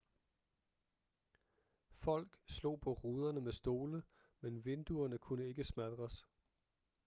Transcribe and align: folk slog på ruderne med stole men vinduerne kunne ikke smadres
folk 1.93 2.37
slog 2.47 2.79
på 2.81 2.93
ruderne 2.93 3.41
med 3.41 3.51
stole 3.53 4.03
men 4.39 4.65
vinduerne 4.65 5.17
kunne 5.17 5.47
ikke 5.47 5.63
smadres 5.63 6.27